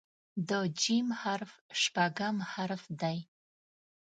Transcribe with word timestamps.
د 0.49 0.51
"ج" 0.81 0.83
حرف 1.21 1.51
شپږم 1.81 2.35
حرف 2.51 2.83
دی. 3.01 3.17